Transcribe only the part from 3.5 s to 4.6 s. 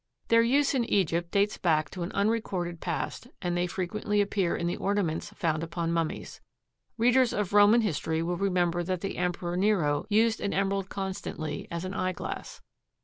they frequently appear